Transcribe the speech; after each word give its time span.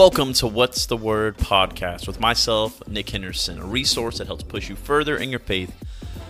Welcome 0.00 0.32
to 0.32 0.46
What's 0.46 0.86
the 0.86 0.96
Word 0.96 1.36
podcast 1.36 2.06
with 2.06 2.20
myself, 2.20 2.88
Nick 2.88 3.10
Henderson, 3.10 3.58
a 3.58 3.66
resource 3.66 4.16
that 4.16 4.28
helps 4.28 4.42
push 4.42 4.70
you 4.70 4.74
further 4.74 5.14
in 5.18 5.28
your 5.28 5.40
faith 5.40 5.76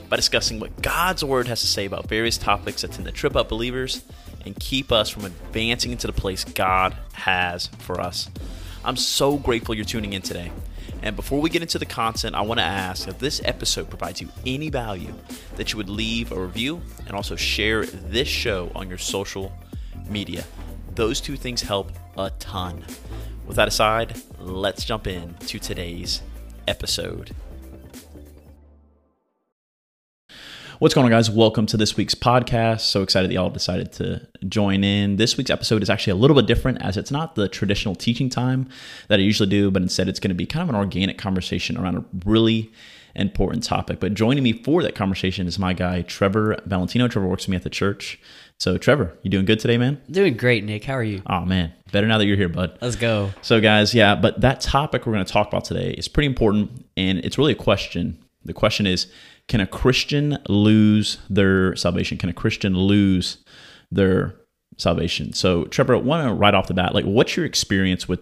by 0.08 0.16
discussing 0.16 0.58
what 0.58 0.82
God's 0.82 1.22
Word 1.22 1.46
has 1.46 1.60
to 1.60 1.68
say 1.68 1.84
about 1.84 2.08
various 2.08 2.36
topics 2.36 2.82
that 2.82 2.90
tend 2.90 3.06
to 3.06 3.12
trip 3.12 3.36
up 3.36 3.48
believers 3.48 4.02
and 4.44 4.58
keep 4.58 4.90
us 4.90 5.08
from 5.08 5.24
advancing 5.24 5.92
into 5.92 6.08
the 6.08 6.12
place 6.12 6.42
God 6.42 6.96
has 7.12 7.68
for 7.78 8.00
us. 8.00 8.28
I'm 8.84 8.96
so 8.96 9.36
grateful 9.36 9.76
you're 9.76 9.84
tuning 9.84 10.14
in 10.14 10.22
today. 10.22 10.50
And 11.00 11.14
before 11.14 11.40
we 11.40 11.48
get 11.48 11.62
into 11.62 11.78
the 11.78 11.86
content, 11.86 12.34
I 12.34 12.40
want 12.40 12.58
to 12.58 12.66
ask 12.66 13.06
if 13.06 13.20
this 13.20 13.40
episode 13.44 13.88
provides 13.88 14.20
you 14.20 14.30
any 14.44 14.68
value 14.68 15.14
that 15.54 15.72
you 15.72 15.76
would 15.76 15.88
leave 15.88 16.32
a 16.32 16.40
review 16.40 16.82
and 17.06 17.14
also 17.14 17.36
share 17.36 17.86
this 17.86 18.26
show 18.26 18.72
on 18.74 18.88
your 18.88 18.98
social 18.98 19.52
media. 20.08 20.42
Those 20.96 21.20
two 21.20 21.36
things 21.36 21.62
help 21.62 21.92
a 22.18 22.30
ton. 22.40 22.84
With 23.50 23.56
that 23.56 23.66
aside, 23.66 24.14
let's 24.38 24.84
jump 24.84 25.08
in 25.08 25.34
to 25.34 25.58
today's 25.58 26.22
episode. 26.68 27.34
What's 30.78 30.94
going 30.94 31.06
on, 31.06 31.10
guys? 31.10 31.28
Welcome 31.28 31.66
to 31.66 31.76
this 31.76 31.96
week's 31.96 32.14
podcast. 32.14 32.82
So 32.82 33.02
excited 33.02 33.28
that 33.28 33.34
y'all 33.34 33.50
decided 33.50 33.90
to 33.94 34.24
join 34.48 34.84
in. 34.84 35.16
This 35.16 35.36
week's 35.36 35.50
episode 35.50 35.82
is 35.82 35.90
actually 35.90 36.12
a 36.12 36.14
little 36.14 36.36
bit 36.36 36.46
different 36.46 36.80
as 36.80 36.96
it's 36.96 37.10
not 37.10 37.34
the 37.34 37.48
traditional 37.48 37.96
teaching 37.96 38.28
time 38.28 38.68
that 39.08 39.18
I 39.18 39.22
usually 39.24 39.48
do, 39.48 39.72
but 39.72 39.82
instead 39.82 40.08
it's 40.08 40.20
going 40.20 40.28
to 40.28 40.36
be 40.36 40.46
kind 40.46 40.62
of 40.62 40.68
an 40.68 40.76
organic 40.76 41.18
conversation 41.18 41.76
around 41.76 41.96
a 41.96 42.04
really 42.24 42.70
important 43.16 43.64
topic. 43.64 43.98
But 43.98 44.14
joining 44.14 44.44
me 44.44 44.52
for 44.52 44.80
that 44.84 44.94
conversation 44.94 45.48
is 45.48 45.58
my 45.58 45.72
guy, 45.72 46.02
Trevor 46.02 46.56
Valentino. 46.66 47.08
Trevor 47.08 47.26
works 47.26 47.46
with 47.46 47.50
me 47.50 47.56
at 47.56 47.64
the 47.64 47.70
church. 47.70 48.20
So, 48.60 48.76
Trevor, 48.76 49.16
you 49.22 49.30
doing 49.30 49.46
good 49.46 49.58
today, 49.58 49.78
man? 49.78 50.02
Doing 50.10 50.36
great, 50.36 50.64
Nick. 50.64 50.84
How 50.84 50.92
are 50.92 51.02
you? 51.02 51.22
Oh, 51.24 51.46
man. 51.46 51.72
Better 51.92 52.06
now 52.06 52.18
that 52.18 52.26
you're 52.26 52.36
here, 52.36 52.50
bud. 52.50 52.76
Let's 52.82 52.94
go. 52.94 53.30
So, 53.40 53.58
guys, 53.58 53.94
yeah, 53.94 54.14
but 54.14 54.42
that 54.42 54.60
topic 54.60 55.06
we're 55.06 55.14
going 55.14 55.24
to 55.24 55.32
talk 55.32 55.48
about 55.48 55.64
today 55.64 55.92
is 55.92 56.08
pretty 56.08 56.26
important, 56.26 56.84
and 56.94 57.20
it's 57.20 57.38
really 57.38 57.52
a 57.52 57.56
question. 57.56 58.22
The 58.44 58.52
question 58.52 58.86
is 58.86 59.10
Can 59.48 59.62
a 59.62 59.66
Christian 59.66 60.36
lose 60.46 61.20
their 61.30 61.74
salvation? 61.74 62.18
Can 62.18 62.28
a 62.28 62.34
Christian 62.34 62.76
lose 62.76 63.38
their 63.90 64.36
salvation? 64.76 65.32
So, 65.32 65.64
Trevor, 65.64 65.94
I 65.94 65.98
want 65.98 66.28
to 66.28 66.34
right 66.34 66.52
off 66.52 66.66
the 66.66 66.74
bat, 66.74 66.94
like, 66.94 67.06
what's 67.06 67.38
your 67.38 67.46
experience 67.46 68.08
with 68.08 68.20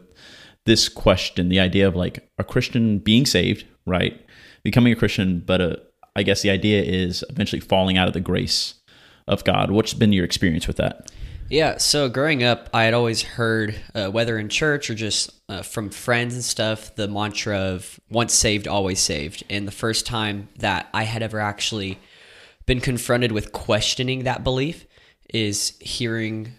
this 0.67 0.89
question? 0.89 1.49
The 1.49 1.59
idea 1.59 1.89
of 1.89 1.97
like 1.97 2.31
a 2.39 2.45
Christian 2.45 3.01
being 3.01 3.27
saved, 3.27 3.65
right? 3.87 4.25
Becoming 4.63 4.93
a 4.93 4.97
Christian, 4.97 5.41
but 5.45 5.61
a, 5.61 5.73
uh, 5.73 5.77
I 6.15 6.23
guess 6.23 6.43
the 6.43 6.51
idea 6.51 6.83
is 6.83 7.25
eventually 7.29 7.61
falling 7.61 7.97
out 7.97 8.07
of 8.07 8.15
the 8.15 8.21
grace 8.21 8.75
of 9.29 9.45
God. 9.45 9.71
What's 9.71 9.95
been 9.95 10.13
your 10.13 10.25
experience 10.25 10.67
with 10.67 10.77
that? 10.79 11.11
Yeah, 11.51 11.79
so 11.79 12.11
growing 12.11 12.43
up, 12.43 12.69
I 12.75 12.85
had 12.85 12.93
always 12.93 13.23
heard, 13.23 13.75
uh, 13.95 14.09
whether 14.09 14.39
in 14.39 14.51
church 14.51 14.91
or 14.91 14.95
just 14.95 15.31
uh, 15.49 15.63
from 15.63 15.89
friends 15.89 16.35
and 16.35 16.45
stuff, 16.45 16.95
the 16.95 17.09
mantra 17.09 17.57
of 17.57 17.99
once 18.11 18.35
saved, 18.35 18.69
always 18.69 19.01
saved. 19.01 19.45
And 19.49 19.67
the 19.67 19.73
first 19.73 20.05
time 20.05 20.49
that 20.59 20.89
I 20.93 21.05
had 21.05 21.23
ever 21.23 21.41
actually 21.41 21.99
been 22.67 22.81
confronted 22.81 23.33
with 23.33 23.53
questioning 23.53 24.25
that 24.25 24.45
belief 24.45 24.85
is 25.33 25.79
hearing 25.81 26.53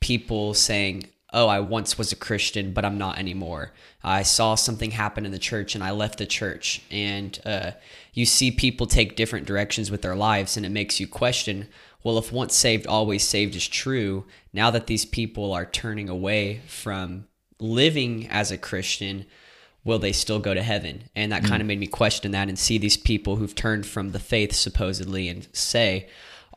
people 0.00 0.54
saying, 0.54 1.04
Oh, 1.32 1.46
I 1.46 1.60
once 1.60 1.96
was 1.96 2.12
a 2.12 2.16
Christian, 2.16 2.72
but 2.72 2.84
I'm 2.84 2.98
not 2.98 3.18
anymore. 3.18 3.72
I 4.04 4.22
saw 4.22 4.54
something 4.54 4.90
happen 4.90 5.24
in 5.24 5.32
the 5.32 5.38
church 5.38 5.74
and 5.74 5.82
I 5.82 5.92
left 5.92 6.18
the 6.18 6.26
church. 6.26 6.82
And 6.90 7.38
uh, 7.46 7.70
you 8.12 8.26
see 8.26 8.50
people 8.50 8.86
take 8.86 9.16
different 9.16 9.46
directions 9.46 9.90
with 9.90 10.02
their 10.02 10.16
lives, 10.16 10.58
and 10.58 10.66
it 10.66 10.70
makes 10.70 11.00
you 11.00 11.06
question 11.06 11.68
well, 12.04 12.18
if 12.18 12.32
once 12.32 12.54
saved, 12.54 12.86
always 12.86 13.26
saved 13.26 13.54
is 13.54 13.68
true, 13.68 14.24
now 14.52 14.70
that 14.70 14.86
these 14.86 15.04
people 15.04 15.52
are 15.52 15.64
turning 15.64 16.08
away 16.08 16.60
from 16.66 17.26
living 17.58 18.28
as 18.28 18.50
a 18.50 18.58
Christian, 18.58 19.24
will 19.84 19.98
they 19.98 20.12
still 20.12 20.38
go 20.38 20.54
to 20.54 20.62
heaven? 20.62 21.04
And 21.14 21.32
that 21.32 21.42
mm. 21.42 21.48
kind 21.48 21.60
of 21.60 21.68
made 21.68 21.78
me 21.78 21.86
question 21.86 22.32
that 22.32 22.48
and 22.48 22.58
see 22.58 22.78
these 22.78 22.96
people 22.96 23.36
who've 23.36 23.54
turned 23.54 23.86
from 23.86 24.10
the 24.10 24.18
faith 24.18 24.52
supposedly 24.52 25.28
and 25.28 25.46
say, 25.52 26.08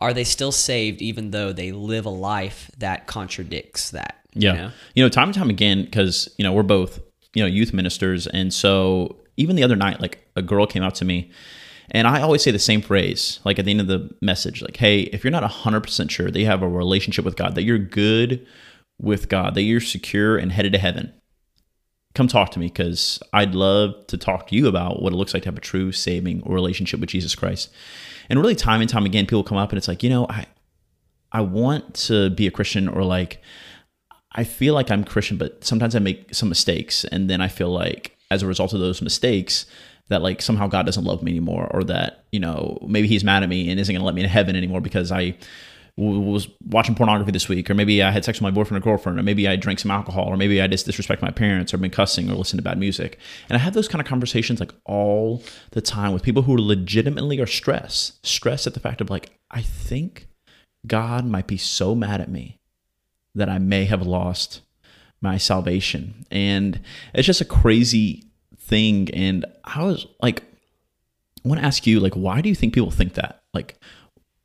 are 0.02 0.14
they 0.14 0.24
still 0.24 0.52
saved 0.52 1.02
even 1.02 1.32
though 1.32 1.54
they 1.54 1.72
live 1.72 2.06
a 2.06 2.10
life 2.10 2.70
that 2.78 3.08
contradicts 3.08 3.92
that? 3.92 4.20
Yeah. 4.34 4.52
You 4.52 4.58
know, 4.58 4.72
you 4.96 5.04
know 5.04 5.10
time 5.10 5.30
and 5.30 5.36
time 5.36 5.50
again, 5.50 5.86
because, 5.86 6.34
you 6.38 6.44
know, 6.44 6.54
we're 6.54 6.64
both, 6.64 7.00
you 7.34 7.42
know, 7.42 7.48
youth 7.48 7.74
ministers. 7.74 8.28
And 8.28 8.54
so 8.54 9.16
even 9.38 9.56
the 9.56 9.64
other 9.64 9.76
night, 9.76 10.02
like 10.02 10.28
a 10.36 10.42
girl 10.42 10.66
came 10.66 10.84
out 10.84 10.96
to 10.96 11.06
me 11.06 11.32
and 11.92 12.08
I 12.08 12.22
always 12.22 12.42
say 12.42 12.52
the 12.52 12.60
same 12.60 12.82
phrase, 12.82 13.40
like 13.46 13.60
at 13.60 13.66
the 13.66 13.72
end 13.72 13.82
of 13.82 13.88
the 13.88 14.10
message, 14.22 14.62
like, 14.62 14.78
hey, 14.78 15.02
if 15.02 15.24
you're 15.24 15.32
not 15.32 15.44
100% 15.44 16.10
sure 16.10 16.32
that 16.32 16.40
you 16.40 16.46
have 16.46 16.62
a 16.62 16.70
relationship 16.70 17.26
with 17.26 17.36
God, 17.36 17.56
that 17.56 17.64
you're 17.64 17.78
good 17.78 18.46
with 19.00 19.30
God, 19.30 19.56
that 19.56 19.62
you're 19.62 19.82
secure 19.82 20.38
and 20.38 20.52
headed 20.52 20.74
to 20.74 20.80
heaven, 20.80 21.14
come 22.16 22.28
talk 22.28 22.50
to 22.52 22.60
me 22.60 22.68
because 22.68 23.22
I'd 23.34 23.54
love 23.54 24.08
to 24.08 24.18
talk 24.18 24.48
to 24.48 24.56
you 24.56 24.68
about 24.68 25.02
what 25.02 25.14
it 25.14 25.16
looks 25.16 25.34
like 25.34 25.44
to 25.44 25.50
have 25.50 25.58
a 25.58 25.62
true 25.62 25.92
saving 25.92 26.42
relationship 26.46 27.00
with 27.00 27.10
Jesus 27.10 27.36
Christ. 27.36 27.70
And 28.30 28.40
really, 28.40 28.56
time 28.56 28.82
and 28.82 28.90
time 28.90 29.06
again, 29.06 29.26
people 29.26 29.44
come 29.44 29.58
up 29.58 29.70
and 29.70 29.78
it's 29.78 29.88
like, 29.88 30.02
you 30.02 30.10
know, 30.10 30.26
I, 30.30 30.46
I 31.32 31.42
want 31.42 31.94
to 32.06 32.30
be 32.32 32.48
a 32.48 32.52
Christian 32.52 32.88
or 32.88 33.04
like, 33.04 33.42
I 34.32 34.44
feel 34.44 34.74
like 34.74 34.90
I'm 34.90 35.04
Christian, 35.04 35.38
but 35.38 35.64
sometimes 35.64 35.96
I 35.96 36.00
make 36.00 36.34
some 36.34 36.50
mistakes. 36.50 37.06
And 37.06 37.30
then 37.30 37.42
I 37.42 37.48
feel 37.48 37.70
like 37.70 38.18
as 38.32 38.42
a 38.42 38.48
result 38.48 38.74
of 38.74 38.80
those 38.80 39.02
mistakes, 39.02 39.66
that 40.10 40.22
like 40.22 40.42
somehow 40.42 40.68
God 40.68 40.86
doesn't 40.86 41.04
love 41.04 41.24
me 41.24 41.32
anymore, 41.32 41.70
or 41.72 41.84
that 41.86 42.26
you 42.32 42.40
know 42.40 42.78
maybe 42.88 43.08
He's 43.08 43.24
mad 43.24 43.44
at 43.44 43.50
me 43.50 43.70
and 43.70 43.80
isn't 43.80 43.94
going 43.94 44.02
to 44.02 44.06
let 44.06 44.16
me 44.16 44.24
in 44.24 44.30
heaven 44.30 44.56
anymore 44.56 44.82
because 44.82 45.12
I 45.12 45.38
was 45.98 46.50
watching 46.66 46.94
pornography 46.94 47.32
this 47.32 47.48
week, 47.48 47.70
or 47.70 47.74
maybe 47.74 48.04
I 48.04 48.12
had 48.12 48.26
sex 48.26 48.40
with 48.40 48.44
my 48.44 48.52
boyfriend 48.52 48.84
or 48.84 48.86
girlfriend, 48.86 49.18
or 49.18 49.24
maybe 49.24 49.48
I 49.48 49.56
drank 49.56 49.80
some 49.80 49.92
alcohol, 49.92 50.26
or 50.26 50.36
maybe 50.36 50.62
I 50.62 50.68
just 50.68 50.86
disrespect 50.86 51.22
my 51.22 51.32
parents, 51.32 51.74
or 51.74 51.78
been 51.78 51.90
cussing, 51.90 52.30
or 52.30 52.36
listened 52.36 52.60
to 52.60 52.64
bad 52.64 52.78
music. 52.78 53.18
And 53.48 53.56
I 53.56 53.60
have 53.60 53.74
those 53.74 53.88
kind 53.88 54.02
of 54.02 54.08
conversations 54.08 54.60
like 54.60 54.74
all 54.84 55.42
the 55.72 55.82
time 55.82 56.12
with 56.12 56.22
people 56.22 56.44
who 56.44 56.58
legitimately 56.58 57.40
are 57.40 57.48
stressed, 57.48 58.26
stressed 58.26 58.68
at 58.68 58.74
the 58.74 58.80
fact 58.82 59.00
of 59.00 59.10
like, 59.10 59.32
I 59.52 59.62
think 59.62 60.28
God 60.86 61.26
might 61.26 61.48
be 61.48 61.58
so 61.58 61.96
mad 61.96 62.20
at 62.20 62.30
me 62.30 62.60
that 63.34 63.48
I 63.48 63.58
may 63.58 63.86
have 63.86 64.06
lost 64.06 64.62
my 65.22 65.38
salvation. 65.38 66.26
And 66.30 66.82
it's 67.14 67.26
just 67.26 67.42
a 67.42 67.46
crazy 67.46 68.25
thing. 68.66 69.10
And 69.14 69.46
I 69.64 69.84
was 69.84 70.08
like, 70.22 70.44
I 71.44 71.48
want 71.48 71.62
to 71.62 71.68
ask 71.68 71.86
you, 71.86 72.00
like, 72.00 72.14
why 72.14 72.42
do 72.42 72.50
you 72.50 72.56
think 72.56 72.74
people 72.74 72.92
think 72.92 73.14
that? 73.14 73.44
Like, 73.54 73.78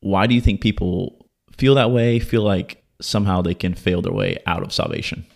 why 0.00 0.26
do 0.26 0.34
you 0.34 0.40
think 0.40 0.60
people 0.60 1.26
feel 1.56 1.74
that 1.76 1.90
way? 1.90 2.18
Feel 2.18 2.42
like 2.42 2.82
somehow 3.00 3.42
they 3.42 3.54
can 3.54 3.74
fail 3.74 4.02
their 4.02 4.12
way 4.12 4.38
out 4.46 4.62
of 4.62 4.72
salvation? 4.72 5.26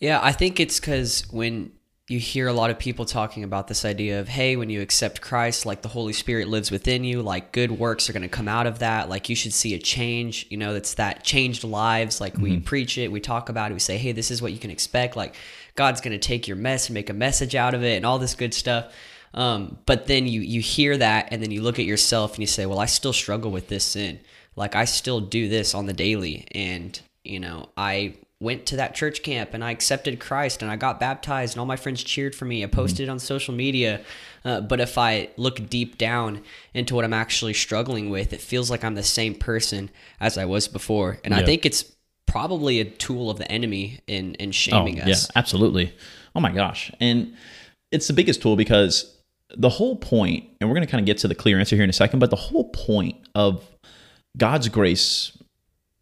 Yeah, 0.00 0.20
I 0.22 0.32
think 0.32 0.60
it's 0.60 0.80
because 0.80 1.24
when 1.30 1.72
you 2.08 2.18
hear 2.18 2.48
a 2.48 2.52
lot 2.52 2.70
of 2.70 2.78
people 2.78 3.04
talking 3.04 3.44
about 3.44 3.68
this 3.68 3.84
idea 3.84 4.20
of, 4.20 4.28
hey, 4.28 4.56
when 4.56 4.68
you 4.70 4.80
accept 4.80 5.20
Christ, 5.20 5.64
like 5.64 5.82
the 5.82 5.88
Holy 5.88 6.12
Spirit 6.12 6.48
lives 6.48 6.70
within 6.70 7.04
you, 7.04 7.22
like 7.22 7.52
good 7.52 7.70
works 7.70 8.10
are 8.10 8.12
going 8.12 8.22
to 8.22 8.28
come 8.28 8.48
out 8.48 8.66
of 8.66 8.80
that. 8.80 9.08
Like 9.08 9.28
you 9.28 9.36
should 9.36 9.52
see 9.52 9.74
a 9.74 9.78
change. 9.78 10.46
You 10.50 10.56
know, 10.56 10.74
it's 10.74 10.94
that 10.94 11.22
changed 11.22 11.62
lives. 11.62 12.20
Like 12.20 12.34
mm-hmm. 12.34 12.42
we 12.42 12.60
preach 12.60 12.98
it, 12.98 13.12
we 13.12 13.20
talk 13.20 13.48
about 13.48 13.70
it, 13.70 13.74
we 13.74 13.80
say, 13.80 13.98
hey, 13.98 14.12
this 14.12 14.30
is 14.30 14.42
what 14.42 14.52
you 14.52 14.58
can 14.58 14.70
expect. 14.70 15.14
Like 15.14 15.36
God's 15.76 16.00
going 16.00 16.12
to 16.12 16.18
take 16.18 16.48
your 16.48 16.56
mess 16.56 16.88
and 16.88 16.94
make 16.94 17.08
a 17.08 17.14
message 17.14 17.54
out 17.54 17.72
of 17.72 17.84
it 17.84 17.96
and 17.96 18.04
all 18.04 18.18
this 18.18 18.34
good 18.34 18.52
stuff. 18.52 18.92
Um, 19.34 19.78
but 19.86 20.06
then 20.06 20.26
you 20.26 20.42
you 20.42 20.60
hear 20.60 20.96
that 20.98 21.28
and 21.30 21.42
then 21.42 21.50
you 21.50 21.62
look 21.62 21.78
at 21.78 21.86
yourself 21.86 22.32
and 22.32 22.40
you 22.40 22.46
say, 22.46 22.66
well, 22.66 22.78
I 22.78 22.86
still 22.86 23.14
struggle 23.14 23.50
with 23.50 23.68
this 23.68 23.84
sin. 23.84 24.20
Like 24.56 24.74
I 24.74 24.84
still 24.84 25.20
do 25.20 25.48
this 25.48 25.74
on 25.74 25.86
the 25.86 25.94
daily, 25.94 26.46
and 26.52 27.00
you 27.24 27.40
know, 27.40 27.70
I 27.76 28.16
went 28.42 28.66
to 28.66 28.76
that 28.76 28.94
church 28.94 29.22
camp 29.22 29.54
and 29.54 29.62
I 29.62 29.70
accepted 29.70 30.18
Christ 30.18 30.62
and 30.62 30.70
I 30.70 30.76
got 30.76 30.98
baptized 30.98 31.54
and 31.54 31.60
all 31.60 31.66
my 31.66 31.76
friends 31.76 32.02
cheered 32.02 32.34
for 32.34 32.44
me. 32.44 32.64
I 32.64 32.66
posted 32.66 33.08
on 33.08 33.20
social 33.20 33.54
media. 33.54 34.00
Uh, 34.44 34.60
but 34.60 34.80
if 34.80 34.98
I 34.98 35.30
look 35.36 35.70
deep 35.70 35.96
down 35.96 36.42
into 36.74 36.96
what 36.96 37.04
I'm 37.04 37.12
actually 37.12 37.54
struggling 37.54 38.10
with, 38.10 38.32
it 38.32 38.40
feels 38.40 38.68
like 38.68 38.82
I'm 38.82 38.96
the 38.96 39.04
same 39.04 39.36
person 39.36 39.90
as 40.20 40.36
I 40.36 40.44
was 40.44 40.66
before. 40.66 41.20
And 41.24 41.32
yeah. 41.32 41.40
I 41.40 41.44
think 41.44 41.64
it's 41.64 41.84
probably 42.26 42.80
a 42.80 42.84
tool 42.84 43.30
of 43.30 43.38
the 43.38 43.50
enemy 43.50 44.00
in 44.08 44.34
in 44.34 44.50
shaming 44.50 44.98
oh, 45.00 45.04
us. 45.04 45.28
Yeah, 45.28 45.38
absolutely. 45.38 45.94
Oh 46.34 46.40
my 46.40 46.50
gosh. 46.50 46.90
And 46.98 47.34
it's 47.92 48.08
the 48.08 48.14
biggest 48.14 48.42
tool 48.42 48.56
because 48.56 49.16
the 49.56 49.68
whole 49.68 49.96
point, 49.96 50.48
and 50.60 50.68
we're 50.68 50.74
going 50.74 50.86
to 50.86 50.90
kind 50.90 51.00
of 51.00 51.06
get 51.06 51.18
to 51.18 51.28
the 51.28 51.34
clear 51.34 51.60
answer 51.60 51.76
here 51.76 51.84
in 51.84 51.90
a 51.90 51.92
second, 51.92 52.18
but 52.18 52.30
the 52.30 52.36
whole 52.36 52.70
point 52.70 53.16
of 53.34 53.64
God's 54.36 54.68
grace 54.68 55.36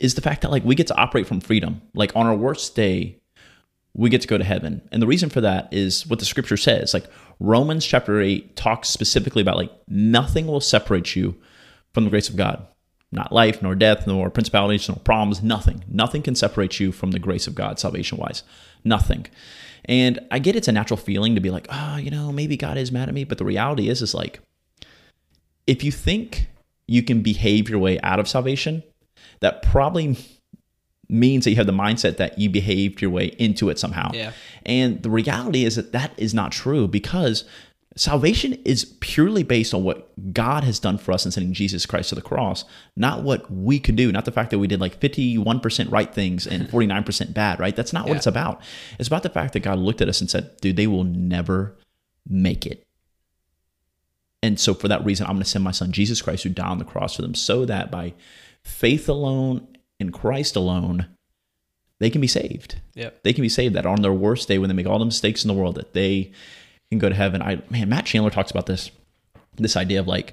is 0.01 0.15
the 0.15 0.21
fact 0.21 0.43
that 0.43 0.51
like 0.51 0.65
we 0.65 0.75
get 0.75 0.89
to 0.89 0.97
operate 0.97 1.27
from 1.27 1.41
freedom. 1.41 1.83
Like 1.95 2.15
on 2.17 2.27
our 2.27 2.35
worst 2.35 2.75
day, 2.75 3.19
we 3.95 4.11
get 4.11 4.23
to 4.23 4.29
go 4.29 4.39
to 4.39 4.45
heaven. 4.45 4.83
And 4.91 5.03
the 5.03 5.07
reason 5.07 5.31
for 5.31 5.41
that 5.41 5.73
is 5.73 6.07
what 6.07 6.19
the 6.19 6.25
scripture 6.25 6.57
says. 6.57 6.95
Like 6.95 7.07
Romans 7.39 7.87
chapter 7.87 8.21
8 8.21 8.57
talks 8.57 8.89
specifically 8.89 9.43
about 9.43 9.57
like 9.57 9.73
nothing 9.89 10.47
will 10.47 10.61
separate 10.61 11.15
you 11.15 11.37
from 11.93 12.05
the 12.05 12.11
grace 12.11 12.29
of 12.29 12.37
God 12.37 12.67
not 13.13 13.33
life, 13.33 13.61
nor 13.61 13.75
death, 13.75 14.07
nor 14.07 14.31
principalities, 14.31 14.89
nor 14.89 14.99
problems, 14.99 15.43
nothing. 15.43 15.85
Nothing 15.89 16.23
can 16.23 16.35
separate 16.35 16.79
you 16.79 16.93
from 16.93 17.11
the 17.11 17.19
grace 17.19 17.47
of 17.47 17.55
God, 17.55 17.79
salvation 17.79 18.19
wise. 18.19 18.43
Nothing. 18.85 19.27
And 19.87 20.21
I 20.31 20.39
get 20.39 20.57
it's 20.57 20.69
a 20.69 20.73
natural 20.73 20.97
feeling 20.97 21.35
to 21.35 21.41
be 21.41 21.51
like, 21.51 21.67
oh, 21.71 21.97
you 21.97 22.11
know, 22.11 22.31
maybe 22.31 22.57
God 22.57 22.79
is 22.79 22.93
mad 22.93 23.09
at 23.09 23.15
me. 23.15 23.25
But 23.25 23.39
the 23.39 23.45
reality 23.45 23.89
is, 23.89 24.03
is 24.03 24.15
like, 24.15 24.41
if 25.67 25.83
you 25.83 25.91
think 25.91 26.49
you 26.87 27.03
can 27.03 27.23
behave 27.23 27.69
your 27.69 27.79
way 27.79 28.01
out 28.01 28.21
of 28.21 28.29
salvation, 28.29 28.83
that 29.41 29.63
probably 29.63 30.17
means 31.09 31.45
that 31.45 31.51
you 31.51 31.57
have 31.57 31.67
the 31.67 31.73
mindset 31.73 32.17
that 32.19 32.39
you 32.39 32.49
behaved 32.49 33.03
your 33.03 33.11
way 33.11 33.27
into 33.39 33.69
it 33.69 33.79
somehow. 33.79 34.11
Yeah. 34.15 34.33
And 34.65 35.03
the 35.03 35.11
reality 35.11 35.65
is 35.65 35.77
that 35.77 35.93
that 35.93 36.13
is 36.17 36.33
not 36.33 36.53
true 36.53 36.87
because 36.87 37.45
salvation 37.97 38.55
is 38.65 38.85
purely 39.01 39.43
based 39.43 39.75
on 39.75 39.83
what 39.83 40.09
God 40.33 40.63
has 40.63 40.79
done 40.79 40.99
for 40.99 41.13
us 41.13 41.27
in 41.27 41.33
sending 41.33 41.53
Jesus 41.53 41.87
Christ 41.87 42.11
to 42.11 42.15
the 42.15 42.23
cross, 42.23 42.65
not 42.97 43.25
what 43.25 43.51
we 43.51 43.81
could 43.81 43.97
do, 43.97 44.13
not 44.13 44.25
the 44.25 44.33
fact 44.33 44.51
that 44.51 44.61
we 44.61 44.69
did 44.69 44.81
like 44.81 45.01
51% 45.01 45.91
right 45.91 46.15
things 46.15 46.47
and 46.47 46.69
49% 46.71 47.35
bad, 47.35 47.59
right? 47.59 47.75
That's 47.75 47.93
not 47.93 48.07
what 48.07 48.17
it's 48.17 48.27
about. 48.27 48.63
It's 48.99 49.09
about 49.09 49.25
the 49.25 49.29
fact 49.29 49.55
that 49.55 49.61
God 49.61 49.79
looked 49.79 50.01
at 50.01 50.09
us 50.09 50.21
and 50.21 50.31
said, 50.31 50.57
dude, 50.61 50.77
they 50.77 50.87
will 50.87 51.05
never 51.05 51.77
make 52.29 52.67
it. 52.67 52.87
And 54.43 54.59
so 54.59 54.75
for 54.75 54.89
that 54.89 55.05
reason, 55.05 55.27
I'm 55.27 55.35
going 55.35 55.45
to 55.45 55.49
send 55.49 55.65
my 55.65 55.71
son 55.71 55.93
Jesus 55.93 56.23
Christ 56.23 56.45
who 56.45 56.51
died 56.51 56.71
on 56.71 56.79
the 56.79 56.85
cross 56.85 57.17
for 57.17 57.23
them 57.23 57.35
so 57.35 57.65
that 57.67 57.91
by 57.91 58.15
faith 58.65 59.09
alone 59.09 59.67
in 59.99 60.11
Christ 60.11 60.57
alone, 60.57 61.07
they 61.99 62.11
can 62.11 62.21
be 62.21 62.27
saved. 62.27 62.81
Yep. 62.95 63.23
They 63.23 63.33
can 63.33 63.43
be 63.43 63.49
saved 63.49 63.75
that 63.75 63.87
on 63.87 64.03
their 64.03 64.13
worst 64.13 64.49
day 64.49 64.59
when 64.59 64.69
they 64.69 64.75
make 64.75 64.87
all 64.87 64.99
the 64.99 65.05
mistakes 65.05 65.45
in 65.45 65.49
the 65.49 65.55
world 65.55 65.75
that 65.75 65.93
they 65.93 66.33
can 66.91 66.99
go 66.99 67.09
to 67.09 67.15
heaven. 67.15 67.43
I 67.43 67.63
man, 67.71 67.91
Matt 67.91 68.07
Chandler 68.07 68.31
talks 68.31 68.51
about 68.51 68.67
this 68.67 68.91
this 69.57 69.77
idea 69.77 70.01
of 70.01 70.09
like 70.09 70.33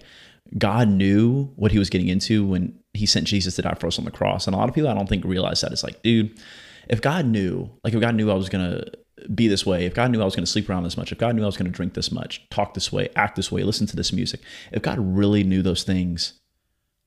God 0.57 0.87
knew 0.87 1.51
what 1.57 1.73
he 1.73 1.79
was 1.79 1.89
getting 1.89 2.07
into 2.07 2.45
when 2.45 2.79
he 2.93 3.05
sent 3.05 3.27
Jesus 3.27 3.55
to 3.57 3.61
die 3.61 3.75
for 3.77 3.87
us 3.87 3.99
on 3.99 4.05
the 4.05 4.11
cross. 4.11 4.47
And 4.47 4.55
a 4.55 4.57
lot 4.57 4.69
of 4.69 4.75
people 4.75 4.89
I 4.89 4.93
don't 4.93 5.09
think 5.09 5.25
realize 5.25 5.61
that. 5.61 5.73
It's 5.73 5.83
like, 5.83 6.01
dude, 6.01 6.39
if 6.87 7.01
God 7.01 7.25
knew, 7.25 7.69
like 7.83 7.93
if 7.93 7.99
God 7.99 8.15
knew 8.15 8.31
I 8.31 8.35
was 8.35 8.47
gonna 8.47 8.85
be 9.33 9.47
this 9.47 9.65
way, 9.65 9.85
if 9.85 9.93
God 9.93 10.11
knew 10.11 10.21
I 10.21 10.25
was 10.25 10.35
gonna 10.35 10.47
sleep 10.47 10.69
around 10.69 10.83
this 10.83 10.97
much, 10.97 11.11
if 11.11 11.17
God 11.17 11.35
knew 11.35 11.43
I 11.43 11.47
was 11.47 11.57
gonna 11.57 11.69
drink 11.69 11.93
this 11.93 12.11
much, 12.11 12.47
talk 12.49 12.73
this 12.73 12.91
way, 12.91 13.09
act 13.15 13.35
this 13.35 13.51
way, 13.51 13.63
listen 13.63 13.87
to 13.87 13.95
this 13.95 14.13
music, 14.13 14.41
if 14.71 14.81
God 14.81 14.99
really 14.99 15.43
knew 15.43 15.61
those 15.61 15.83
things, 15.83 16.33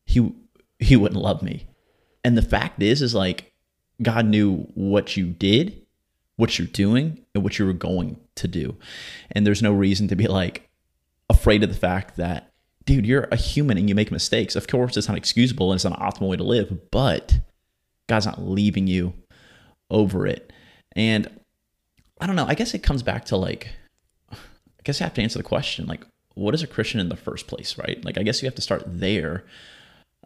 he 0.04 0.32
he 0.78 0.96
wouldn't 0.96 1.20
love 1.20 1.42
me. 1.42 1.66
And 2.24 2.36
the 2.36 2.42
fact 2.42 2.82
is, 2.82 3.02
is 3.02 3.14
like 3.14 3.52
God 4.02 4.26
knew 4.26 4.66
what 4.74 5.16
you 5.16 5.26
did, 5.26 5.86
what 6.36 6.58
you're 6.58 6.66
doing, 6.66 7.24
and 7.34 7.44
what 7.44 7.58
you 7.58 7.66
were 7.66 7.72
going 7.72 8.18
to 8.36 8.48
do. 8.48 8.76
And 9.30 9.46
there's 9.46 9.62
no 9.62 9.72
reason 9.72 10.08
to 10.08 10.16
be 10.16 10.26
like 10.26 10.68
afraid 11.28 11.62
of 11.62 11.68
the 11.68 11.78
fact 11.78 12.16
that, 12.16 12.52
dude, 12.84 13.06
you're 13.06 13.28
a 13.30 13.36
human 13.36 13.78
and 13.78 13.88
you 13.88 13.94
make 13.94 14.10
mistakes. 14.10 14.56
Of 14.56 14.66
course, 14.66 14.96
it's 14.96 15.08
not 15.08 15.16
excusable 15.16 15.70
and 15.70 15.76
it's 15.76 15.84
not 15.84 15.98
an 16.00 16.06
optimal 16.06 16.28
way 16.28 16.36
to 16.36 16.44
live, 16.44 16.90
but 16.90 17.38
God's 18.08 18.26
not 18.26 18.42
leaving 18.42 18.86
you 18.86 19.14
over 19.90 20.26
it. 20.26 20.52
And 20.96 21.28
I 22.20 22.26
don't 22.26 22.36
know, 22.36 22.46
I 22.46 22.54
guess 22.54 22.74
it 22.74 22.82
comes 22.82 23.02
back 23.02 23.24
to 23.26 23.36
like, 23.36 23.70
I 24.32 24.36
guess 24.84 25.00
I 25.00 25.04
have 25.04 25.14
to 25.14 25.22
answer 25.22 25.38
the 25.38 25.44
question 25.44 25.86
like, 25.86 26.04
what 26.34 26.54
is 26.54 26.62
a 26.62 26.66
Christian 26.66 27.00
in 27.00 27.08
the 27.08 27.16
first 27.16 27.46
place, 27.46 27.76
right? 27.76 28.02
Like, 28.04 28.16
I 28.16 28.22
guess 28.22 28.42
you 28.42 28.46
have 28.46 28.54
to 28.54 28.62
start 28.62 28.84
there 28.86 29.44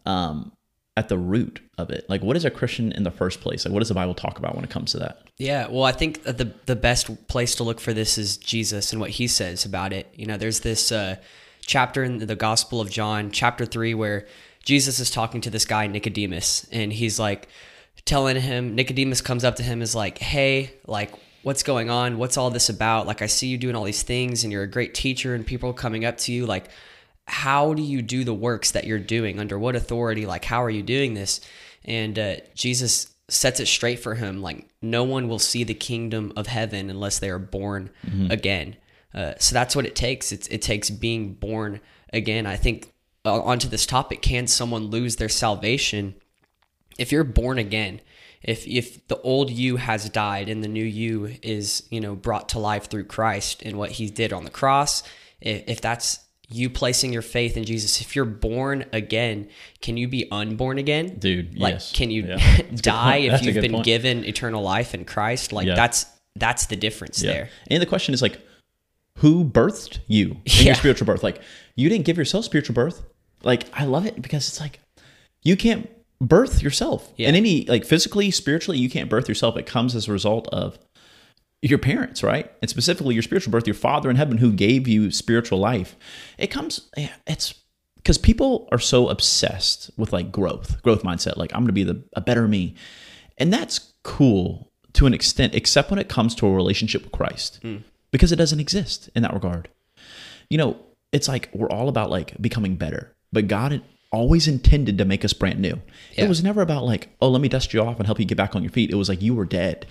um, 0.06 0.52
at 0.96 1.08
the 1.08 1.18
root 1.18 1.60
of 1.78 1.90
it. 1.90 2.08
Like, 2.08 2.22
what 2.22 2.36
is 2.36 2.44
a 2.44 2.50
Christian 2.50 2.92
in 2.92 3.02
the 3.02 3.10
first 3.10 3.40
place? 3.40 3.64
Like, 3.64 3.72
what 3.72 3.80
does 3.80 3.88
the 3.88 3.94
Bible 3.94 4.14
talk 4.14 4.38
about 4.38 4.54
when 4.54 4.64
it 4.64 4.70
comes 4.70 4.92
to 4.92 4.98
that? 4.98 5.22
Yeah, 5.38 5.66
well, 5.66 5.84
I 5.84 5.92
think 5.92 6.22
the 6.22 6.52
the 6.66 6.76
best 6.76 7.26
place 7.26 7.56
to 7.56 7.64
look 7.64 7.80
for 7.80 7.92
this 7.92 8.18
is 8.18 8.36
Jesus 8.36 8.92
and 8.92 9.00
what 9.00 9.10
he 9.10 9.26
says 9.26 9.64
about 9.64 9.92
it. 9.92 10.12
You 10.14 10.26
know, 10.26 10.36
there's 10.36 10.60
this 10.60 10.92
uh, 10.92 11.16
chapter 11.62 12.04
in 12.04 12.18
the 12.18 12.36
Gospel 12.36 12.80
of 12.80 12.90
John, 12.90 13.32
chapter 13.32 13.66
three, 13.66 13.94
where 13.94 14.26
Jesus 14.64 15.00
is 15.00 15.10
talking 15.10 15.40
to 15.40 15.50
this 15.50 15.64
guy 15.64 15.88
Nicodemus, 15.88 16.66
and 16.70 16.92
he's 16.92 17.18
like 17.18 17.48
telling 18.04 18.40
him. 18.40 18.76
Nicodemus 18.76 19.20
comes 19.20 19.42
up 19.42 19.56
to 19.56 19.62
him, 19.64 19.82
is 19.82 19.94
like, 19.94 20.18
"Hey, 20.18 20.74
like." 20.86 21.12
What's 21.44 21.62
going 21.62 21.90
on? 21.90 22.18
What's 22.18 22.36
all 22.36 22.50
this 22.50 22.68
about? 22.68 23.06
Like, 23.06 23.22
I 23.22 23.26
see 23.26 23.46
you 23.46 23.56
doing 23.56 23.76
all 23.76 23.84
these 23.84 24.02
things 24.02 24.42
and 24.42 24.52
you're 24.52 24.64
a 24.64 24.70
great 24.70 24.94
teacher, 24.94 25.34
and 25.34 25.46
people 25.46 25.72
coming 25.72 26.04
up 26.04 26.16
to 26.18 26.32
you. 26.32 26.46
Like, 26.46 26.70
how 27.26 27.74
do 27.74 27.82
you 27.82 28.02
do 28.02 28.24
the 28.24 28.34
works 28.34 28.72
that 28.72 28.84
you're 28.84 28.98
doing? 28.98 29.38
Under 29.38 29.58
what 29.58 29.76
authority? 29.76 30.26
Like, 30.26 30.44
how 30.44 30.62
are 30.62 30.70
you 30.70 30.82
doing 30.82 31.14
this? 31.14 31.40
And 31.84 32.18
uh, 32.18 32.36
Jesus 32.54 33.14
sets 33.28 33.60
it 33.60 33.66
straight 33.66 33.98
for 33.98 34.14
him 34.14 34.42
like 34.42 34.68
no 34.82 35.02
one 35.02 35.28
will 35.28 35.38
see 35.38 35.64
the 35.64 35.74
kingdom 35.74 36.32
of 36.36 36.46
heaven 36.46 36.90
unless 36.90 37.18
they 37.18 37.30
are 37.30 37.38
born 37.38 37.88
again 38.30 38.76
uh, 39.14 39.32
so 39.38 39.54
that's 39.54 39.74
what 39.74 39.86
it 39.86 39.96
takes 39.96 40.30
it's, 40.30 40.46
it 40.48 40.60
takes 40.60 40.90
being 40.90 41.32
born 41.32 41.80
again 42.12 42.44
i 42.44 42.54
think 42.54 42.92
uh, 43.24 43.40
onto 43.40 43.66
this 43.66 43.86
topic 43.86 44.20
can 44.20 44.46
someone 44.46 44.88
lose 44.88 45.16
their 45.16 45.30
salvation 45.30 46.14
if 46.98 47.10
you're 47.10 47.24
born 47.24 47.58
again 47.58 47.98
if 48.44 48.66
if 48.66 49.06
the 49.08 49.18
old 49.22 49.50
you 49.50 49.76
has 49.76 50.08
died 50.10 50.48
and 50.48 50.62
the 50.62 50.68
new 50.68 50.84
you 50.84 51.34
is 51.42 51.82
you 51.90 52.00
know 52.00 52.14
brought 52.14 52.48
to 52.50 52.58
life 52.58 52.84
through 52.90 53.04
christ 53.04 53.62
and 53.62 53.76
what 53.78 53.90
he 53.92 54.08
did 54.10 54.32
on 54.32 54.44
the 54.44 54.50
cross 54.50 55.02
if, 55.40 55.64
if 55.66 55.80
that's 55.80 56.20
you 56.48 56.68
placing 56.70 57.12
your 57.12 57.22
faith 57.22 57.56
in 57.56 57.64
jesus 57.64 58.00
if 58.00 58.14
you're 58.14 58.24
born 58.26 58.84
again 58.92 59.48
can 59.80 59.96
you 59.96 60.06
be 60.06 60.28
unborn 60.30 60.78
again 60.78 61.16
Dude, 61.18 61.58
like 61.58 61.74
yes. 61.74 61.92
can 61.92 62.10
you 62.10 62.22
Yeah. 62.26 62.36
That's 62.36 62.58
a 62.60 62.62
good 62.70 62.82
die 62.82 63.16
if 63.16 63.42
you've 63.42 63.54
been 63.56 63.72
point. 63.72 63.84
given 63.84 64.24
eternal 64.24 64.62
life 64.62 64.94
in 64.94 65.04
christ 65.04 65.52
like 65.52 65.66
Yeah. 65.66 65.74
that's 65.74 66.06
that's 66.36 66.66
the 66.66 66.76
difference 66.76 67.20
there 67.20 67.48
And 67.70 67.80
the 67.80 67.86
question 67.86 68.12
is 68.12 68.20
like, 68.20 68.38
who 69.18 69.44
birthed 69.44 70.00
you 70.08 70.30
in 70.32 70.40
Yeah. 70.44 70.62
your 70.64 70.74
spiritual 70.74 71.06
birth? 71.06 71.22
Like, 71.22 71.40
you 71.76 71.88
didn't 71.88 72.04
give 72.04 72.18
yourself 72.18 72.44
spiritual 72.44 72.74
birth. 72.74 73.04
Like, 73.44 73.66
I 73.72 73.84
love 73.84 74.04
it 74.04 74.20
because 74.20 74.48
it's 74.48 74.60
like 74.60 74.80
you 75.44 75.56
can't 75.56 75.88
birth 76.28 76.62
yourself. 76.62 77.12
Yeah. 77.16 77.28
And 77.28 77.36
any 77.36 77.64
like 77.66 77.84
physically, 77.84 78.30
spiritually, 78.30 78.78
you 78.78 78.90
can't 78.90 79.10
birth 79.10 79.28
yourself. 79.28 79.56
It 79.56 79.66
comes 79.66 79.94
as 79.94 80.08
a 80.08 80.12
result 80.12 80.48
of 80.48 80.78
your 81.62 81.78
parents, 81.78 82.22
right? 82.22 82.50
And 82.60 82.68
specifically 82.68 83.14
your 83.14 83.22
spiritual 83.22 83.50
birth, 83.50 83.66
your 83.66 83.74
father 83.74 84.10
in 84.10 84.16
heaven 84.16 84.38
who 84.38 84.52
gave 84.52 84.86
you 84.88 85.10
spiritual 85.10 85.58
life. 85.58 85.96
It 86.38 86.48
comes 86.48 86.90
it's 87.26 87.54
because 87.96 88.18
people 88.18 88.68
are 88.70 88.78
so 88.78 89.08
obsessed 89.08 89.90
with 89.96 90.12
like 90.12 90.30
growth, 90.30 90.82
growth 90.82 91.02
mindset. 91.02 91.36
Like 91.36 91.54
I'm 91.54 91.62
gonna 91.62 91.72
be 91.72 91.84
the 91.84 92.02
a 92.14 92.20
better 92.20 92.48
me. 92.48 92.74
And 93.38 93.52
that's 93.52 93.92
cool 94.02 94.70
to 94.92 95.06
an 95.06 95.14
extent, 95.14 95.54
except 95.54 95.90
when 95.90 95.98
it 95.98 96.08
comes 96.08 96.34
to 96.36 96.46
a 96.46 96.52
relationship 96.52 97.02
with 97.02 97.12
Christ. 97.12 97.58
Hmm. 97.62 97.78
Because 98.12 98.30
it 98.30 98.36
doesn't 98.36 98.60
exist 98.60 99.10
in 99.16 99.22
that 99.22 99.34
regard. 99.34 99.68
You 100.48 100.56
know, 100.58 100.76
it's 101.10 101.26
like 101.26 101.48
we're 101.52 101.70
all 101.70 101.88
about 101.88 102.10
like 102.10 102.40
becoming 102.40 102.76
better, 102.76 103.12
but 103.32 103.48
God 103.48 103.82
always 104.14 104.48
intended 104.48 104.98
to 104.98 105.04
make 105.04 105.24
us 105.24 105.32
brand 105.32 105.58
new. 105.58 105.80
Yeah. 106.12 106.24
It 106.24 106.28
was 106.28 106.42
never 106.42 106.62
about 106.62 106.84
like, 106.84 107.10
oh, 107.20 107.28
let 107.28 107.42
me 107.42 107.48
dust 107.48 107.74
you 107.74 107.82
off 107.82 107.98
and 107.98 108.06
help 108.06 108.18
you 108.18 108.24
get 108.24 108.38
back 108.38 108.56
on 108.56 108.62
your 108.62 108.72
feet. 108.72 108.90
It 108.90 108.96
was 108.96 109.08
like 109.08 109.20
you 109.20 109.34
were 109.34 109.44
dead 109.44 109.86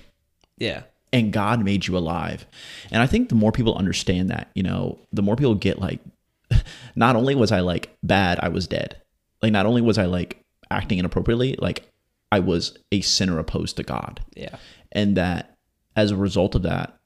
yeah 0.57 0.83
and 1.11 1.31
God 1.31 1.63
made 1.63 1.85
you 1.85 1.95
alive. 1.95 2.47
And 2.91 3.01
I 3.01 3.05
think 3.05 3.29
the 3.29 3.35
more 3.35 3.51
people 3.51 3.75
understand 3.75 4.31
that, 4.31 4.49
you 4.55 4.63
know, 4.63 4.99
the 5.11 5.21
more 5.21 5.35
people 5.35 5.53
get 5.53 5.79
like, 5.79 5.99
not 6.95 7.15
only 7.15 7.35
was 7.35 7.51
I 7.51 7.59
like 7.59 7.95
bad, 8.01 8.39
I 8.41 8.49
was 8.49 8.67
dead. 8.67 8.99
Like, 9.41 9.51
not 9.51 9.67
only 9.67 9.81
was 9.81 9.99
I 9.99 10.05
like 10.05 10.43
acting 10.71 10.97
inappropriately, 10.97 11.55
like 11.59 11.87
I 12.31 12.39
was 12.39 12.80
a 12.92 13.01
sinner 13.01 13.37
opposed 13.37 13.77
to 13.77 13.83
God. 13.83 14.21
yeah 14.35 14.56
And 14.92 15.15
that 15.15 15.56
as 15.95 16.09
a 16.09 16.18
result 16.18 16.56
of 16.56 16.63
that, 16.63 16.97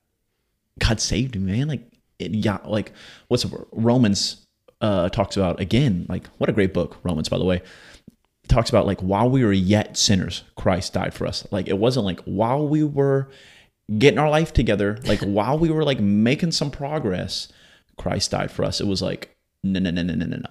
God 0.79 1.01
saved 1.01 1.35
me, 1.35 1.51
man. 1.51 1.67
Like, 1.67 1.91
it, 2.17 2.33
yeah, 2.33 2.59
like 2.63 2.93
what's 3.27 3.43
the? 3.43 3.65
Romans 3.73 4.46
uh, 4.81 5.09
talks 5.09 5.37
about 5.37 5.59
again, 5.59 6.05
like 6.09 6.27
what 6.37 6.49
a 6.49 6.53
great 6.53 6.73
book, 6.73 6.97
Romans, 7.03 7.29
by 7.29 7.37
the 7.37 7.45
way 7.45 7.61
talks 8.47 8.69
about 8.69 8.85
like 8.85 9.01
while 9.01 9.29
we 9.29 9.43
were 9.43 9.53
yet 9.53 9.97
sinners, 9.97 10.43
Christ 10.55 10.93
died 10.93 11.13
for 11.13 11.27
us. 11.27 11.45
Like 11.51 11.67
it 11.67 11.77
wasn't 11.77 12.05
like 12.05 12.21
while 12.21 12.67
we 12.67 12.83
were 12.83 13.29
getting 13.97 14.19
our 14.19 14.29
life 14.29 14.53
together, 14.53 14.99
like 15.05 15.21
while 15.21 15.57
we 15.57 15.69
were 15.69 15.83
like 15.83 15.99
making 15.99 16.51
some 16.51 16.71
progress, 16.71 17.47
Christ 17.97 18.31
died 18.31 18.51
for 18.51 18.63
us. 18.63 18.81
It 18.81 18.87
was 18.87 19.01
like 19.01 19.35
no, 19.63 19.79
no, 19.79 19.91
no, 19.91 20.01
no, 20.01 20.13
no, 20.13 20.25
no, 20.25 20.37
no. 20.37 20.49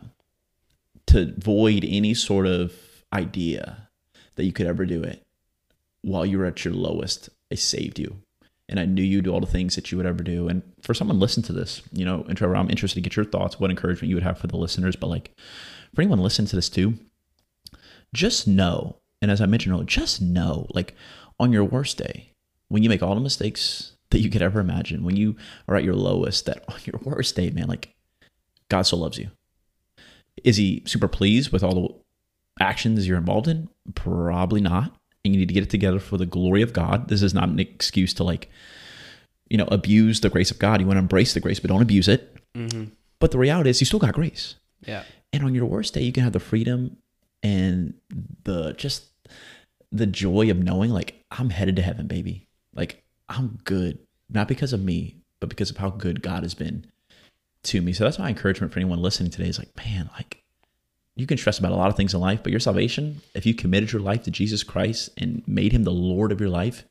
To 1.08 1.32
void 1.38 1.84
any 1.88 2.14
sort 2.14 2.46
of 2.46 2.74
idea 3.12 3.88
that 4.34 4.44
you 4.44 4.52
could 4.52 4.66
ever 4.66 4.84
do 4.84 5.02
it 5.02 5.24
while 6.02 6.26
you 6.26 6.38
were 6.38 6.46
at 6.46 6.64
your 6.64 6.74
lowest, 6.74 7.30
I 7.50 7.54
saved 7.54 7.98
you. 7.98 8.16
And 8.68 8.80
I 8.80 8.84
knew 8.84 9.02
you 9.02 9.22
do 9.22 9.32
all 9.32 9.40
the 9.40 9.46
things 9.46 9.76
that 9.76 9.92
you 9.92 9.98
would 9.98 10.06
ever 10.06 10.24
do. 10.24 10.48
And 10.48 10.62
for 10.82 10.92
someone 10.92 11.20
listen 11.20 11.42
to 11.44 11.52
this, 11.52 11.82
you 11.92 12.04
know, 12.04 12.24
and 12.28 12.36
Trevor, 12.36 12.56
I'm 12.56 12.70
interested 12.70 12.96
to 12.96 13.08
get 13.08 13.14
your 13.14 13.24
thoughts, 13.24 13.60
what 13.60 13.70
encouragement 13.70 14.08
you 14.08 14.16
would 14.16 14.24
have 14.24 14.38
for 14.38 14.48
the 14.48 14.56
listeners. 14.56 14.96
But 14.96 15.06
like 15.06 15.30
for 15.94 16.02
anyone 16.02 16.18
listening 16.18 16.48
to 16.48 16.56
this 16.56 16.68
too, 16.68 16.94
just 18.12 18.48
know, 18.48 18.96
and 19.22 19.30
as 19.30 19.40
I 19.40 19.46
mentioned 19.46 19.72
earlier, 19.72 19.86
just 19.86 20.20
know, 20.20 20.66
like 20.74 20.94
on 21.38 21.52
your 21.52 21.64
worst 21.64 21.98
day, 21.98 22.32
when 22.68 22.82
you 22.82 22.88
make 22.88 23.02
all 23.02 23.14
the 23.14 23.20
mistakes 23.20 23.92
that 24.10 24.20
you 24.20 24.30
could 24.30 24.42
ever 24.42 24.58
imagine, 24.58 25.04
when 25.04 25.16
you 25.16 25.36
are 25.68 25.76
at 25.76 25.84
your 25.84 25.94
lowest, 25.94 26.46
that 26.46 26.64
on 26.68 26.78
your 26.84 27.00
worst 27.02 27.36
day, 27.36 27.50
man, 27.50 27.68
like 27.68 27.94
God 28.68 28.82
still 28.82 28.98
loves 28.98 29.18
you. 29.18 29.30
Is 30.42 30.56
he 30.56 30.82
super 30.86 31.08
pleased 31.08 31.52
with 31.52 31.62
all 31.62 31.74
the 31.74 32.64
actions 32.64 33.06
you're 33.06 33.16
involved 33.16 33.48
in? 33.48 33.68
Probably 33.94 34.60
not. 34.60 34.94
And 35.26 35.34
you 35.34 35.40
need 35.40 35.48
to 35.48 35.54
get 35.54 35.62
it 35.64 35.70
together 35.70 35.98
for 35.98 36.16
the 36.16 36.26
glory 36.26 36.62
of 36.62 36.72
God. 36.72 37.08
This 37.08 37.22
is 37.22 37.34
not 37.34 37.48
an 37.48 37.58
excuse 37.58 38.14
to 38.14 38.24
like, 38.24 38.50
you 39.48 39.58
know, 39.58 39.68
abuse 39.70 40.20
the 40.20 40.30
grace 40.30 40.50
of 40.50 40.58
God. 40.58 40.80
You 40.80 40.86
want 40.86 40.96
to 40.96 41.00
embrace 41.00 41.34
the 41.34 41.40
grace, 41.40 41.60
but 41.60 41.68
don't 41.68 41.82
abuse 41.82 42.08
it. 42.08 42.34
mm-hmm. 42.54 42.84
But 43.18 43.30
the 43.30 43.38
reality 43.38 43.70
is, 43.70 43.80
you 43.80 43.86
still 43.86 43.98
got 43.98 44.14
grace. 44.14 44.56
yeah 44.86 45.04
And 45.32 45.42
on 45.42 45.54
your 45.54 45.66
worst 45.66 45.94
day, 45.94 46.02
you 46.02 46.12
can 46.12 46.22
have 46.22 46.32
the 46.32 46.40
freedom 46.40 46.98
and 47.42 47.94
the 48.44 48.72
just 48.72 49.04
the 49.92 50.06
joy 50.06 50.50
of 50.50 50.58
knowing 50.58 50.90
like 50.90 51.24
I'm 51.30 51.50
headed 51.50 51.76
to 51.76 51.82
heaven, 51.82 52.06
baby. 52.06 52.46
Like 52.74 53.02
I'm 53.28 53.58
good, 53.64 53.98
not 54.30 54.48
because 54.48 54.72
of 54.72 54.82
me, 54.82 55.16
but 55.40 55.48
because 55.48 55.70
of 55.70 55.76
how 55.76 55.90
good 55.90 56.22
God 56.22 56.42
has 56.42 56.54
been 56.54 56.86
to 57.64 57.80
me. 57.80 57.92
So 57.92 58.04
that's 58.04 58.18
my 58.18 58.28
encouragement 58.28 58.72
for 58.72 58.78
anyone 58.78 59.00
listening 59.00 59.30
today 59.30 59.48
is 59.48 59.58
like, 59.58 59.76
man, 59.76 60.10
like 60.14 60.42
you 61.16 61.26
can 61.26 61.38
stress 61.38 61.58
about 61.58 61.72
a 61.72 61.76
lot 61.76 61.88
of 61.88 61.96
things 61.96 62.14
in 62.14 62.20
life, 62.20 62.42
but 62.42 62.52
your 62.52 62.60
salvation, 62.60 63.22
if 63.34 63.46
you 63.46 63.54
committed 63.54 63.90
your 63.90 64.02
life 64.02 64.22
to 64.24 64.30
Jesus 64.30 64.62
Christ 64.62 65.10
and 65.16 65.42
made 65.46 65.72
him 65.72 65.84
the 65.84 65.90
Lord 65.90 66.30
of 66.30 66.40
your 66.40 66.50
life, 66.50 66.84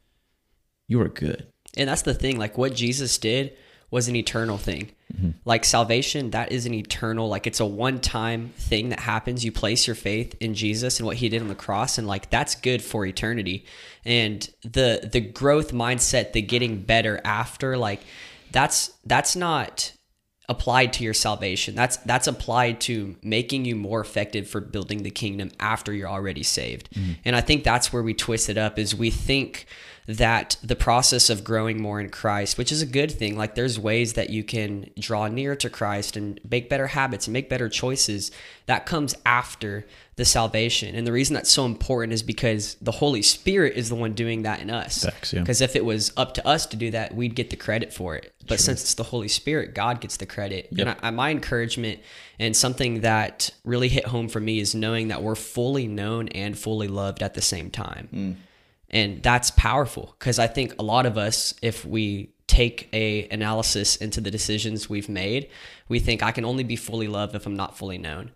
you 0.87 0.99
are 0.99 1.07
good. 1.07 1.47
And 1.77 1.87
that's 1.87 2.01
the 2.01 2.13
thing. 2.13 2.39
Like 2.39 2.57
what 2.57 2.73
Jesus 2.73 3.17
did 3.19 3.55
was 3.91 4.07
an 4.07 4.15
eternal 4.15 4.57
thing. 4.57 4.91
Mm-hmm. 5.13 5.31
Like 5.45 5.63
salvation, 5.63 6.31
that 6.31 6.51
is 6.51 6.65
an 6.65 6.73
eternal, 6.73 7.29
like 7.29 7.45
it's 7.45 7.59
a 7.59 7.65
one 7.65 7.99
time 7.99 8.49
thing 8.57 8.89
that 8.89 8.99
happens. 8.99 9.45
You 9.45 9.51
place 9.51 9.85
your 9.85 9.95
faith 9.95 10.35
in 10.39 10.55
Jesus 10.55 10.99
and 10.99 11.05
what 11.05 11.17
he 11.17 11.29
did 11.29 11.41
on 11.41 11.47
the 11.47 11.55
cross, 11.55 11.97
and 11.97 12.07
like 12.07 12.29
that's 12.31 12.55
good 12.55 12.81
for 12.81 13.05
eternity. 13.05 13.65
And 14.03 14.49
the 14.63 15.07
the 15.09 15.21
growth 15.21 15.71
mindset, 15.71 16.33
the 16.33 16.41
getting 16.41 16.81
better 16.81 17.21
after, 17.23 17.77
like 17.77 18.01
that's 18.51 18.91
that's 19.05 19.35
not 19.35 19.91
applied 20.47 20.93
to 20.93 21.03
your 21.03 21.13
salvation. 21.13 21.75
That's 21.75 21.97
that's 21.97 22.27
applied 22.27 22.79
to 22.81 23.15
making 23.23 23.65
you 23.65 23.75
more 23.75 23.99
effective 23.99 24.47
for 24.47 24.61
building 24.61 25.03
the 25.03 25.11
kingdom 25.11 25.51
after 25.59 25.93
you're 25.93 26.09
already 26.09 26.43
saved. 26.43 26.89
Mm-hmm. 26.91 27.13
And 27.25 27.35
I 27.35 27.41
think 27.41 27.63
that's 27.63 27.91
where 27.91 28.03
we 28.03 28.13
twist 28.13 28.49
it 28.49 28.57
up 28.57 28.77
is 28.77 28.95
we 28.95 29.09
think 29.09 29.65
that 30.07 30.57
the 30.61 30.75
process 30.75 31.29
of 31.31 31.43
growing 31.43 31.81
more 31.81 31.99
in 31.99 32.09
Christ, 32.09 32.57
which 32.57 32.71
is 32.71 32.81
a 32.81 32.85
good 32.85 33.11
thing, 33.11 33.35
like 33.35 33.55
there's 33.55 33.79
ways 33.79 34.13
that 34.13 34.29
you 34.29 34.43
can 34.43 34.89
draw 34.99 35.27
near 35.27 35.55
to 35.55 35.69
Christ 35.69 36.15
and 36.15 36.39
make 36.49 36.69
better 36.69 36.87
habits 36.87 37.25
and 37.25 37.33
make 37.33 37.49
better 37.49 37.69
choices, 37.69 38.29
that 38.67 38.85
comes 38.85 39.15
after 39.25 39.85
the 40.15 40.23
salvation. 40.23 40.95
And 40.95 41.07
the 41.07 41.11
reason 41.11 41.33
that's 41.33 41.51
so 41.51 41.65
important 41.65 42.13
is 42.13 42.21
because 42.21 42.75
the 42.75 42.91
Holy 42.91 43.23
Spirit 43.23 43.75
is 43.75 43.89
the 43.89 43.95
one 43.95 44.13
doing 44.13 44.43
that 44.43 44.61
in 44.61 44.69
us. 44.69 45.05
Because 45.31 45.59
yeah. 45.59 45.65
if 45.65 45.75
it 45.75 45.83
was 45.83 46.13
up 46.15 46.35
to 46.35 46.47
us 46.47 46.67
to 46.67 46.77
do 46.77 46.91
that, 46.91 47.15
we'd 47.15 47.35
get 47.35 47.49
the 47.49 47.55
credit 47.55 47.91
for 47.91 48.15
it. 48.15 48.31
But 48.47 48.59
since 48.59 48.83
it's 48.83 48.93
the 48.93 49.03
Holy 49.03 49.27
Spirit, 49.27 49.73
God 49.73 50.01
gets 50.01 50.17
the 50.17 50.27
credit. 50.27 50.67
Yep. 50.71 50.87
And 50.87 50.97
I, 51.01 51.09
my 51.09 51.31
encouragement 51.31 51.99
and 52.37 52.55
something 52.55 53.01
that 53.01 53.49
really 53.63 53.89
hit 53.89 54.05
home 54.05 54.29
for 54.29 54.39
me 54.39 54.59
is 54.59 54.75
knowing 54.75 55.07
that 55.07 55.23
we're 55.23 55.33
fully 55.33 55.87
known 55.87 56.27
and 56.27 56.55
fully 56.55 56.87
loved 56.87 57.23
at 57.23 57.33
the 57.33 57.41
same 57.41 57.71
time. 57.71 58.09
Mm 58.13 58.35
and 58.95 59.21
that's 59.21 59.51
powerful 59.51 60.15
because 60.17 60.39
i 60.39 60.47
think 60.47 60.73
a 60.79 60.83
lot 60.83 61.05
of 61.05 61.17
us 61.17 61.53
if 61.61 61.85
we 61.85 62.31
take 62.47 62.89
a 62.93 63.27
analysis 63.29 63.95
into 63.97 64.21
the 64.21 64.31
decisions 64.31 64.89
we've 64.89 65.09
made 65.09 65.49
we 65.89 65.99
think 65.99 66.23
i 66.23 66.31
can 66.31 66.45
only 66.45 66.63
be 66.63 66.75
fully 66.75 67.07
loved 67.07 67.35
if 67.35 67.45
i'm 67.45 67.55
not 67.55 67.77
fully 67.77 67.97
known. 67.97 68.31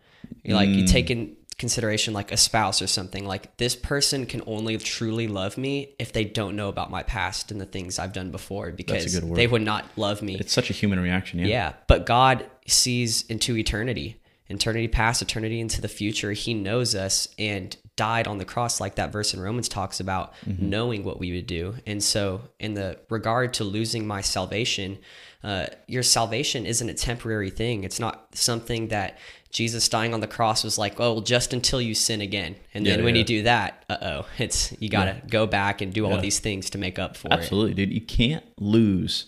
Like 0.45 0.69
mm. 0.69 0.75
you 0.75 0.87
take 0.87 1.09
in 1.09 1.35
consideration 1.57 2.13
like 2.13 2.31
a 2.31 2.37
spouse 2.37 2.81
or 2.81 2.87
something 2.87 3.25
like 3.25 3.57
this 3.57 3.75
person 3.75 4.25
can 4.25 4.41
only 4.47 4.77
truly 4.77 5.27
love 5.27 5.57
me 5.57 5.93
if 5.99 6.13
they 6.13 6.23
don't 6.23 6.55
know 6.55 6.69
about 6.69 6.89
my 6.89 7.03
past 7.03 7.51
and 7.51 7.59
the 7.59 7.65
things 7.65 7.99
i've 7.99 8.13
done 8.13 8.31
before 8.31 8.71
because 8.71 9.19
they 9.21 9.47
would 9.47 9.61
not 9.61 9.85
love 9.97 10.21
me. 10.21 10.35
It's 10.35 10.53
such 10.53 10.69
a 10.69 10.73
human 10.73 10.99
reaction 10.99 11.39
yeah. 11.39 11.47
Yeah 11.47 11.73
but 11.87 12.05
god 12.05 12.49
sees 12.65 13.23
into 13.23 13.57
eternity 13.57 14.19
eternity 14.49 14.87
past 14.87 15.21
eternity 15.21 15.59
into 15.59 15.81
the 15.81 15.87
future. 15.87 16.31
He 16.31 16.53
knows 16.53 16.95
us 16.95 17.27
and 17.37 17.75
died 17.99 18.29
on 18.29 18.37
the 18.37 18.45
cross 18.45 18.79
like 18.79 18.95
that 18.95 19.11
verse 19.11 19.33
in 19.33 19.41
Romans 19.41 19.67
talks 19.67 19.99
about 19.99 20.33
mm-hmm. 20.45 20.69
knowing 20.69 21.03
what 21.03 21.19
we 21.19 21.33
would 21.33 21.47
do. 21.47 21.75
And 21.85 22.01
so 22.01 22.39
in 22.57 22.73
the 22.73 22.97
regard 23.09 23.53
to 23.55 23.65
losing 23.65 24.07
my 24.07 24.21
salvation, 24.21 24.99
uh, 25.43 25.65
your 25.85 26.01
salvation 26.01 26.65
isn't 26.65 26.87
a 26.87 26.93
temporary 26.93 27.49
thing. 27.49 27.83
It's 27.83 27.99
not 27.99 28.37
something 28.37 28.87
that 28.87 29.19
Jesus 29.51 29.89
dying 29.89 30.13
on 30.13 30.21
the 30.21 30.27
cross 30.27 30.63
was 30.63 30.77
like, 30.77 30.97
oh, 31.01 31.19
just 31.19 31.51
until 31.51 31.81
you 31.81 31.93
sin 31.93 32.21
again. 32.21 32.55
And 32.73 32.85
then 32.85 32.99
yeah, 32.99 33.05
when 33.05 33.15
yeah. 33.15 33.19
you 33.19 33.25
do 33.25 33.43
that, 33.43 33.83
uh 33.89 33.97
oh, 34.01 34.25
it's 34.37 34.73
you 34.81 34.87
got 34.87 35.05
to 35.05 35.15
yeah. 35.15 35.29
go 35.29 35.45
back 35.45 35.81
and 35.81 35.91
do 35.91 36.05
all 36.05 36.21
these 36.21 36.39
things 36.39 36.69
to 36.69 36.77
make 36.77 36.97
up 36.97 37.17
for 37.17 37.27
Absolutely, 37.33 37.33
it. 37.33 37.43
Absolutely, 37.43 37.85
dude. 37.85 37.93
You 37.93 38.01
can't 38.01 38.45
lose 38.61 39.25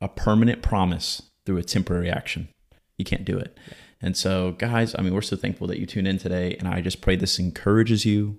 a 0.00 0.08
permanent 0.08 0.60
promise 0.60 1.22
through 1.46 1.58
a 1.58 1.62
temporary 1.62 2.10
action. 2.10 2.48
You 2.96 3.04
can't 3.04 3.24
do 3.24 3.38
it. 3.38 3.56
And 4.00 4.16
so, 4.16 4.52
guys, 4.52 4.94
I 4.96 5.02
mean, 5.02 5.12
we're 5.12 5.22
so 5.22 5.36
thankful 5.36 5.66
that 5.66 5.78
you 5.78 5.86
tuned 5.86 6.06
in 6.06 6.18
today. 6.18 6.56
And 6.58 6.68
I 6.68 6.80
just 6.80 7.00
pray 7.00 7.16
this 7.16 7.38
encourages 7.38 8.04
you, 8.04 8.38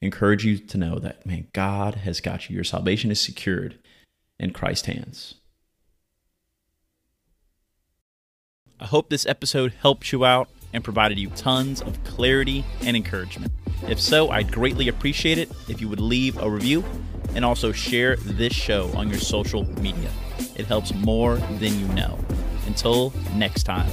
encourage 0.00 0.44
you 0.44 0.58
to 0.58 0.78
know 0.78 0.98
that, 0.98 1.26
man, 1.26 1.48
God 1.52 1.96
has 1.96 2.20
got 2.20 2.48
you. 2.48 2.54
Your 2.54 2.64
salvation 2.64 3.10
is 3.10 3.20
secured 3.20 3.78
in 4.38 4.52
Christ's 4.52 4.86
hands. 4.86 5.34
I 8.78 8.86
hope 8.86 9.10
this 9.10 9.26
episode 9.26 9.74
helped 9.80 10.10
you 10.10 10.24
out 10.24 10.48
and 10.72 10.82
provided 10.82 11.18
you 11.18 11.28
tons 11.30 11.82
of 11.82 12.02
clarity 12.04 12.64
and 12.82 12.96
encouragement. 12.96 13.52
If 13.88 14.00
so, 14.00 14.30
I'd 14.30 14.52
greatly 14.52 14.88
appreciate 14.88 15.38
it 15.38 15.50
if 15.68 15.80
you 15.80 15.88
would 15.88 16.00
leave 16.00 16.38
a 16.38 16.48
review 16.48 16.84
and 17.34 17.44
also 17.44 17.72
share 17.72 18.16
this 18.16 18.52
show 18.52 18.90
on 18.94 19.10
your 19.10 19.18
social 19.18 19.64
media. 19.80 20.10
It 20.56 20.66
helps 20.66 20.94
more 20.94 21.36
than 21.36 21.78
you 21.78 21.88
know. 21.88 22.18
Until 22.66 23.12
next 23.34 23.64
time. 23.64 23.90